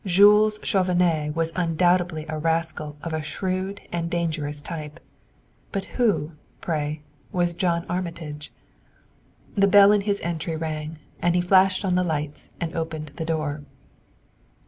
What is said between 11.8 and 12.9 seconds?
on the lights and